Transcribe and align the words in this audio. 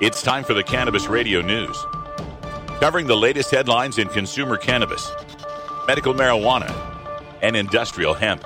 It's 0.00 0.22
time 0.22 0.42
for 0.42 0.54
the 0.54 0.62
Cannabis 0.64 1.06
Radio 1.06 1.40
News. 1.40 1.86
Covering 2.80 3.06
the 3.06 3.16
latest 3.16 3.52
headlines 3.52 3.98
in 3.98 4.08
consumer 4.08 4.56
cannabis, 4.56 5.08
medical 5.86 6.12
marijuana, 6.12 6.68
and 7.42 7.54
industrial 7.54 8.12
hemp. 8.12 8.42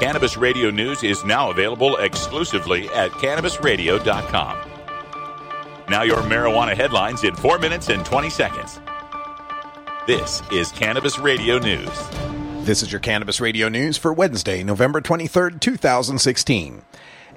Cannabis 0.00 0.36
Radio 0.36 0.70
News 0.70 1.04
is 1.04 1.24
now 1.24 1.50
available 1.50 1.96
exclusively 1.98 2.88
at 2.88 3.12
cannabisradio.com. 3.12 4.58
Now, 5.88 6.02
your 6.02 6.18
marijuana 6.18 6.76
headlines 6.76 7.22
in 7.22 7.36
4 7.36 7.60
minutes 7.60 7.90
and 7.90 8.04
20 8.04 8.30
seconds. 8.30 8.80
This 10.08 10.42
is 10.50 10.72
Cannabis 10.72 11.16
Radio 11.20 11.58
News. 11.60 11.88
This 12.66 12.82
is 12.82 12.90
your 12.90 13.00
Cannabis 13.00 13.40
Radio 13.40 13.68
News 13.68 13.96
for 13.96 14.12
Wednesday, 14.12 14.64
November 14.64 15.00
23rd, 15.00 15.60
2016. 15.60 16.82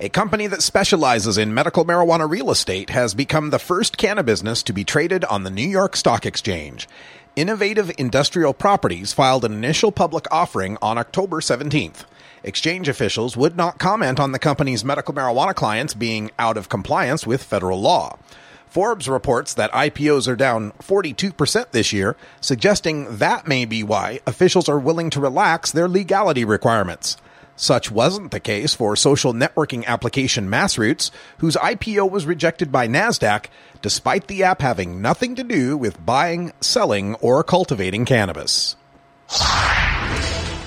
A 0.04 0.10
company 0.10 0.48
that 0.48 0.64
specializes 0.64 1.38
in 1.38 1.54
medical 1.54 1.86
marijuana 1.86 2.28
real 2.28 2.50
estate 2.50 2.90
has 2.90 3.14
become 3.14 3.52
the 3.52 3.60
first 3.60 4.00
cannabis 4.00 4.40
business 4.40 4.64
to 4.64 4.74
be 4.74 4.84
traded 4.84 5.24
on 5.26 5.44
the 5.44 5.52
New 5.52 5.68
York 5.68 5.96
Stock 5.96 6.26
Exchange. 6.26 6.90
Innovative 7.36 7.92
Industrial 8.00 8.52
Properties 8.52 9.14
filed 9.14 9.46
an 9.46 9.54
initial 9.54 9.92
public 9.92 10.26
offering 10.32 10.76
on 10.82 10.98
October 10.98 11.40
17th. 11.40 12.06
Exchange 12.44 12.90
officials 12.90 13.38
would 13.38 13.56
not 13.56 13.78
comment 13.78 14.20
on 14.20 14.32
the 14.32 14.40
company's 14.40 14.84
medical 14.84 15.14
marijuana 15.14 15.54
clients 15.54 15.94
being 15.94 16.32
out 16.40 16.58
of 16.58 16.68
compliance 16.68 17.28
with 17.28 17.44
federal 17.44 17.80
law. 17.80 18.18
Forbes 18.66 19.08
reports 19.08 19.54
that 19.54 19.72
IPOs 19.72 20.28
are 20.28 20.36
down 20.36 20.72
42% 20.80 21.70
this 21.70 21.94
year, 21.94 22.16
suggesting 22.40 23.18
that 23.18 23.48
may 23.48 23.66
be 23.66 23.84
why 23.84 24.20
officials 24.26 24.68
are 24.68 24.80
willing 24.80 25.12
to 25.12 25.22
relax 25.22 25.72
their 25.72 25.88
legality 25.88 26.44
requirements. 26.44 27.18
Such 27.62 27.92
wasn't 27.92 28.32
the 28.32 28.40
case 28.40 28.74
for 28.74 28.96
social 28.96 29.36
networking 29.36 29.86
application 29.86 30.50
Massroots, 30.50 31.12
whose 31.38 31.56
IPO 31.58 32.10
was 32.10 32.26
rejected 32.26 32.72
by 32.72 32.88
NASDAQ, 32.88 33.46
despite 33.84 34.26
the 34.26 34.42
app 34.42 34.62
having 34.62 35.00
nothing 35.00 35.36
to 35.36 35.44
do 35.44 35.78
with 35.78 36.04
buying, 36.04 36.54
selling, 36.60 37.14
or 37.22 37.44
cultivating 37.44 38.04
cannabis. 38.04 38.76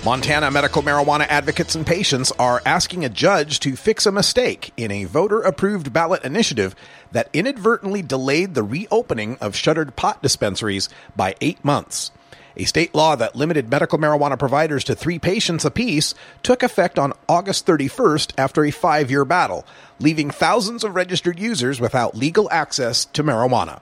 Montana 0.05 0.53
medical 0.53 0.83
marijuana 0.83 1.27
advocates 1.29 1.75
and 1.75 1.85
patients 1.85 2.31
are 2.39 2.63
asking 2.65 3.05
a 3.05 3.09
judge 3.09 3.59
to 3.59 3.75
fix 3.75 4.07
a 4.07 4.13
mistake 4.13 4.73
in 4.77 4.93
a 4.93 5.03
voter 5.03 5.41
approved 5.41 5.93
ballot 5.93 6.23
initiative 6.23 6.77
that 7.11 7.29
inadvertently 7.33 8.03
delayed 8.03 8.55
the 8.55 8.63
reopening 8.63 9.37
of 9.41 9.57
shuttered 9.57 9.97
pot 9.97 10.23
dispensaries 10.23 10.89
by 11.17 11.35
eight 11.41 11.65
months. 11.65 12.13
A 12.57 12.65
state 12.65 12.95
law 12.95 13.17
that 13.17 13.35
limited 13.35 13.69
medical 13.69 13.99
marijuana 13.99 14.39
providers 14.39 14.85
to 14.85 14.95
three 14.95 15.19
patients 15.19 15.65
apiece 15.65 16.15
took 16.43 16.63
effect 16.63 16.99
on 16.99 17.13
August 17.29 17.67
31st 17.67 18.33
after 18.39 18.65
a 18.65 18.71
five 18.71 19.11
year 19.11 19.25
battle, 19.25 19.67
leaving 19.99 20.31
thousands 20.31 20.85
of 20.85 20.95
registered 20.95 21.39
users 21.39 21.81
without 21.81 22.17
legal 22.17 22.49
access 22.53 23.05
to 23.07 23.25
marijuana. 23.25 23.81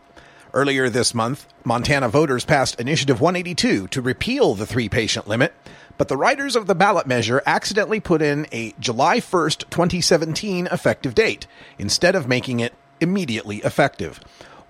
Earlier 0.54 0.88
this 0.88 1.14
month, 1.14 1.46
Montana 1.64 2.08
voters 2.08 2.44
passed 2.44 2.80
Initiative 2.80 3.20
182 3.20 3.88
to 3.88 4.02
repeal 4.02 4.54
the 4.54 4.66
three 4.66 4.88
patient 4.88 5.26
limit, 5.26 5.54
but 5.98 6.08
the 6.08 6.16
writers 6.16 6.56
of 6.56 6.66
the 6.66 6.74
ballot 6.74 7.06
measure 7.06 7.42
accidentally 7.46 8.00
put 8.00 8.22
in 8.22 8.46
a 8.52 8.74
July 8.80 9.18
1st, 9.18 9.70
2017 9.70 10.66
effective 10.66 11.14
date 11.14 11.46
instead 11.78 12.14
of 12.14 12.28
making 12.28 12.60
it 12.60 12.74
immediately 13.00 13.58
effective. 13.58 14.20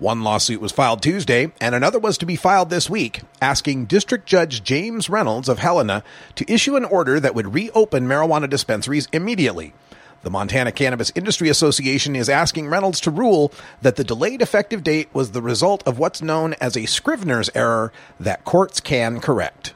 One 0.03 0.21
lawsuit 0.21 0.59
was 0.59 0.73
filed 0.73 1.01
Tuesday, 1.01 1.53
and 1.61 1.73
another 1.73 1.97
was 1.97 2.17
to 2.17 2.25
be 2.25 2.35
filed 2.35 2.69
this 2.69 2.89
week, 2.89 3.21
asking 3.41 3.85
District 3.85 4.25
Judge 4.25 4.61
James 4.61 5.09
Reynolds 5.09 5.47
of 5.47 5.59
Helena 5.59 6.03
to 6.35 6.51
issue 6.51 6.75
an 6.75 6.83
order 6.83 7.21
that 7.21 7.33
would 7.35 7.53
reopen 7.53 8.05
marijuana 8.05 8.49
dispensaries 8.49 9.07
immediately. 9.13 9.73
The 10.23 10.29
Montana 10.29 10.73
Cannabis 10.73 11.13
Industry 11.15 11.47
Association 11.47 12.17
is 12.17 12.27
asking 12.27 12.67
Reynolds 12.67 12.99
to 12.99 13.11
rule 13.11 13.53
that 13.81 13.95
the 13.95 14.03
delayed 14.03 14.41
effective 14.41 14.83
date 14.83 15.07
was 15.13 15.31
the 15.31 15.41
result 15.41 15.87
of 15.87 15.99
what's 15.99 16.21
known 16.21 16.53
as 16.59 16.75
a 16.75 16.85
Scrivener's 16.85 17.49
error 17.55 17.93
that 18.19 18.43
courts 18.43 18.81
can 18.81 19.21
correct. 19.21 19.73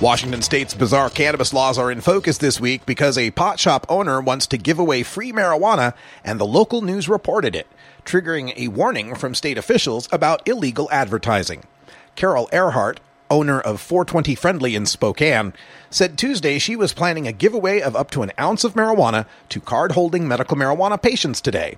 Washington 0.00 0.42
state's 0.42 0.74
bizarre 0.74 1.10
cannabis 1.10 1.52
laws 1.52 1.76
are 1.76 1.90
in 1.90 2.00
focus 2.00 2.38
this 2.38 2.60
week 2.60 2.86
because 2.86 3.18
a 3.18 3.32
pot 3.32 3.58
shop 3.58 3.84
owner 3.88 4.20
wants 4.20 4.46
to 4.46 4.56
give 4.56 4.78
away 4.78 5.02
free 5.02 5.32
marijuana 5.32 5.92
and 6.22 6.38
the 6.38 6.46
local 6.46 6.82
news 6.82 7.08
reported 7.08 7.56
it, 7.56 7.66
triggering 8.04 8.52
a 8.56 8.68
warning 8.68 9.16
from 9.16 9.34
state 9.34 9.58
officials 9.58 10.08
about 10.12 10.46
illegal 10.46 10.88
advertising. 10.92 11.64
Carol 12.14 12.48
Earhart, 12.52 13.00
owner 13.28 13.58
of 13.60 13.80
420 13.80 14.36
Friendly 14.36 14.76
in 14.76 14.86
Spokane, 14.86 15.52
said 15.90 16.16
Tuesday 16.16 16.60
she 16.60 16.76
was 16.76 16.92
planning 16.92 17.26
a 17.26 17.32
giveaway 17.32 17.80
of 17.80 17.96
up 17.96 18.12
to 18.12 18.22
an 18.22 18.30
ounce 18.38 18.62
of 18.62 18.74
marijuana 18.74 19.26
to 19.48 19.58
card 19.58 19.92
holding 19.92 20.28
medical 20.28 20.56
marijuana 20.56 21.02
patients 21.02 21.40
today. 21.40 21.76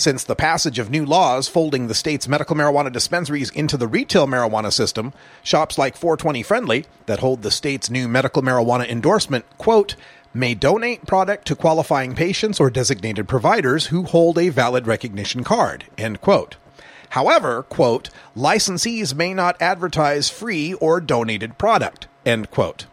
Since 0.00 0.24
the 0.24 0.34
passage 0.34 0.78
of 0.78 0.88
new 0.88 1.04
laws 1.04 1.46
folding 1.46 1.86
the 1.86 1.94
state's 1.94 2.26
medical 2.26 2.56
marijuana 2.56 2.90
dispensaries 2.90 3.50
into 3.50 3.76
the 3.76 3.86
retail 3.86 4.26
marijuana 4.26 4.72
system, 4.72 5.12
shops 5.42 5.76
like 5.76 5.94
420 5.94 6.42
Friendly, 6.42 6.86
that 7.04 7.18
hold 7.18 7.42
the 7.42 7.50
state's 7.50 7.90
new 7.90 8.08
medical 8.08 8.40
marijuana 8.40 8.88
endorsement, 8.88 9.44
quote, 9.58 9.96
may 10.32 10.54
donate 10.54 11.06
product 11.06 11.46
to 11.48 11.54
qualifying 11.54 12.14
patients 12.14 12.58
or 12.58 12.70
designated 12.70 13.28
providers 13.28 13.88
who 13.88 14.04
hold 14.04 14.38
a 14.38 14.48
valid 14.48 14.86
recognition 14.86 15.44
card, 15.44 15.84
end 15.98 16.22
quote. 16.22 16.56
However, 17.10 17.64
quote, 17.64 18.08
licensees 18.34 19.14
may 19.14 19.34
not 19.34 19.60
advertise 19.60 20.30
free 20.30 20.72
or 20.72 21.02
donated 21.02 21.58
product, 21.58 22.08
end 22.24 22.50
quote. 22.50 22.86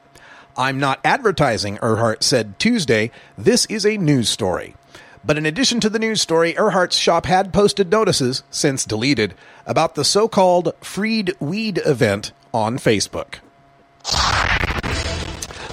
I'm 0.57 0.77
not 0.77 0.99
advertising, 1.05 1.79
Earhart 1.81 2.21
said 2.21 2.59
Tuesday. 2.59 3.11
This 3.37 3.65
is 3.67 3.85
a 3.85 3.95
news 3.95 4.27
story. 4.27 4.75
But 5.27 5.37
in 5.37 5.45
addition 5.45 5.81
to 5.81 5.89
the 5.89 5.99
news 5.99 6.21
story, 6.21 6.53
Earhart's 6.53 6.95
shop 6.95 7.25
had 7.25 7.51
posted 7.51 7.91
notices, 7.91 8.43
since 8.49 8.85
deleted, 8.85 9.33
about 9.65 9.95
the 9.95 10.05
so 10.05 10.29
called 10.29 10.73
Freed 10.79 11.35
Weed 11.41 11.81
event 11.85 12.31
on 12.53 12.77
Facebook. 12.77 13.39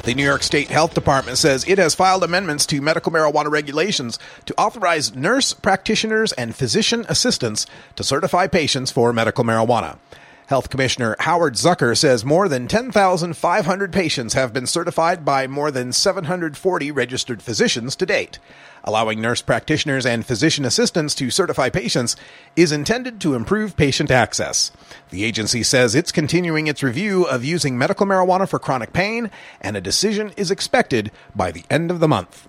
The 0.02 0.12
New 0.12 0.24
York 0.24 0.42
State 0.42 0.70
Health 0.70 0.92
Department 0.92 1.38
says 1.38 1.64
it 1.68 1.78
has 1.78 1.94
filed 1.94 2.24
amendments 2.24 2.66
to 2.66 2.82
medical 2.82 3.12
marijuana 3.12 3.48
regulations 3.48 4.18
to 4.46 4.60
authorize 4.60 5.14
nurse 5.14 5.52
practitioners 5.52 6.32
and 6.32 6.52
physician 6.52 7.06
assistants 7.08 7.64
to 7.94 8.02
certify 8.02 8.48
patients 8.48 8.90
for 8.90 9.12
medical 9.12 9.44
marijuana. 9.44 9.98
Health 10.46 10.68
Commissioner 10.68 11.16
Howard 11.20 11.54
Zucker 11.54 11.96
says 11.96 12.22
more 12.22 12.48
than 12.48 12.68
10,500 12.68 13.92
patients 13.92 14.34
have 14.34 14.52
been 14.52 14.66
certified 14.66 15.24
by 15.24 15.46
more 15.46 15.70
than 15.70 15.90
740 15.90 16.90
registered 16.90 17.40
physicians 17.40 17.96
to 17.96 18.04
date. 18.04 18.38
Allowing 18.84 19.22
nurse 19.22 19.40
practitioners 19.40 20.04
and 20.04 20.26
physician 20.26 20.66
assistants 20.66 21.14
to 21.14 21.30
certify 21.30 21.70
patients 21.70 22.14
is 22.56 22.72
intended 22.72 23.22
to 23.22 23.34
improve 23.34 23.74
patient 23.74 24.10
access. 24.10 24.70
The 25.08 25.24
agency 25.24 25.62
says 25.62 25.94
it's 25.94 26.12
continuing 26.12 26.66
its 26.66 26.82
review 26.82 27.24
of 27.24 27.42
using 27.42 27.78
medical 27.78 28.04
marijuana 28.04 28.46
for 28.46 28.58
chronic 28.58 28.92
pain, 28.92 29.30
and 29.62 29.78
a 29.78 29.80
decision 29.80 30.34
is 30.36 30.50
expected 30.50 31.10
by 31.34 31.52
the 31.52 31.64
end 31.70 31.90
of 31.90 32.00
the 32.00 32.08
month. 32.08 32.46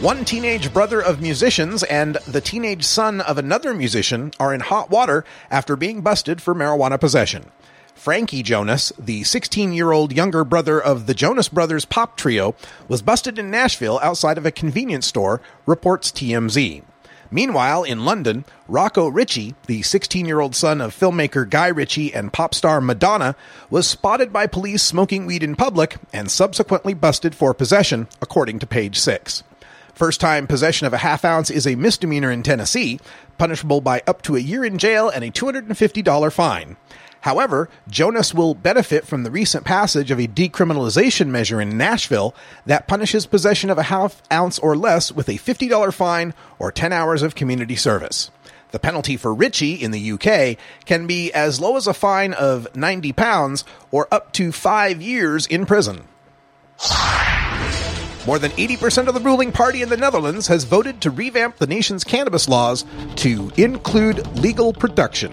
One 0.00 0.26
teenage 0.26 0.74
brother 0.74 1.00
of 1.00 1.22
musicians 1.22 1.82
and 1.82 2.16
the 2.28 2.42
teenage 2.42 2.84
son 2.84 3.22
of 3.22 3.38
another 3.38 3.72
musician 3.72 4.30
are 4.38 4.52
in 4.52 4.60
hot 4.60 4.90
water 4.90 5.24
after 5.50 5.74
being 5.74 6.02
busted 6.02 6.42
for 6.42 6.54
marijuana 6.54 7.00
possession. 7.00 7.50
Frankie 7.94 8.42
Jonas, 8.42 8.92
the 8.98 9.24
16 9.24 9.72
year 9.72 9.92
old 9.92 10.12
younger 10.12 10.44
brother 10.44 10.78
of 10.78 11.06
the 11.06 11.14
Jonas 11.14 11.48
Brothers 11.48 11.86
pop 11.86 12.18
trio, 12.18 12.54
was 12.88 13.00
busted 13.00 13.38
in 13.38 13.50
Nashville 13.50 13.98
outside 14.02 14.36
of 14.36 14.44
a 14.44 14.50
convenience 14.50 15.06
store, 15.06 15.40
reports 15.64 16.12
TMZ. 16.12 16.82
Meanwhile, 17.30 17.84
in 17.84 18.04
London, 18.04 18.44
Rocco 18.68 19.08
Ritchie, 19.08 19.54
the 19.66 19.80
16 19.80 20.26
year 20.26 20.40
old 20.40 20.54
son 20.54 20.82
of 20.82 20.94
filmmaker 20.94 21.48
Guy 21.48 21.68
Ritchie 21.68 22.12
and 22.12 22.34
pop 22.34 22.54
star 22.54 22.82
Madonna, 22.82 23.34
was 23.70 23.88
spotted 23.88 24.30
by 24.30 24.46
police 24.46 24.82
smoking 24.82 25.24
weed 25.24 25.42
in 25.42 25.56
public 25.56 25.96
and 26.12 26.30
subsequently 26.30 26.92
busted 26.92 27.34
for 27.34 27.54
possession, 27.54 28.08
according 28.20 28.58
to 28.58 28.66
page 28.66 28.98
6. 28.98 29.42
First 29.96 30.20
time 30.20 30.46
possession 30.46 30.86
of 30.86 30.92
a 30.92 30.98
half 30.98 31.24
ounce 31.24 31.48
is 31.48 31.66
a 31.66 31.74
misdemeanor 31.74 32.30
in 32.30 32.42
Tennessee, 32.42 33.00
punishable 33.38 33.80
by 33.80 34.02
up 34.06 34.20
to 34.22 34.36
a 34.36 34.40
year 34.40 34.62
in 34.62 34.76
jail 34.76 35.08
and 35.08 35.24
a 35.24 35.30
$250 35.30 36.32
fine. 36.34 36.76
However, 37.22 37.70
Jonas 37.88 38.34
will 38.34 38.54
benefit 38.54 39.06
from 39.06 39.22
the 39.22 39.30
recent 39.30 39.64
passage 39.64 40.10
of 40.10 40.20
a 40.20 40.28
decriminalization 40.28 41.28
measure 41.28 41.62
in 41.62 41.78
Nashville 41.78 42.34
that 42.66 42.86
punishes 42.86 43.24
possession 43.24 43.70
of 43.70 43.78
a 43.78 43.84
half 43.84 44.20
ounce 44.30 44.58
or 44.58 44.76
less 44.76 45.10
with 45.10 45.30
a 45.30 45.38
$50 45.38 45.94
fine 45.94 46.34
or 46.58 46.70
10 46.70 46.92
hours 46.92 47.22
of 47.22 47.34
community 47.34 47.74
service. 47.74 48.30
The 48.72 48.78
penalty 48.78 49.16
for 49.16 49.32
Ritchie 49.32 49.82
in 49.82 49.92
the 49.92 50.12
UK 50.12 50.58
can 50.84 51.06
be 51.06 51.32
as 51.32 51.58
low 51.58 51.74
as 51.78 51.86
a 51.86 51.94
fine 51.94 52.34
of 52.34 52.68
90 52.76 53.14
pounds 53.14 53.64
or 53.90 54.08
up 54.12 54.34
to 54.34 54.52
five 54.52 55.00
years 55.00 55.46
in 55.46 55.64
prison. 55.64 56.06
More 58.26 58.40
than 58.40 58.50
80% 58.52 59.06
of 59.06 59.14
the 59.14 59.20
ruling 59.20 59.52
party 59.52 59.82
in 59.82 59.88
the 59.88 59.96
Netherlands 59.96 60.48
has 60.48 60.64
voted 60.64 61.00
to 61.02 61.12
revamp 61.12 61.58
the 61.58 61.66
nation's 61.68 62.02
cannabis 62.02 62.48
laws 62.48 62.84
to 63.16 63.52
include 63.56 64.26
legal 64.38 64.72
production. 64.72 65.32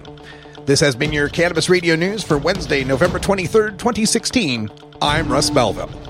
This 0.64 0.78
has 0.78 0.94
been 0.94 1.12
your 1.12 1.28
Cannabis 1.28 1.68
Radio 1.68 1.96
News 1.96 2.22
for 2.22 2.38
Wednesday, 2.38 2.84
November 2.84 3.18
23rd, 3.18 3.78
2016. 3.78 4.70
I'm 5.02 5.28
Russ 5.28 5.50
Belville. 5.50 6.03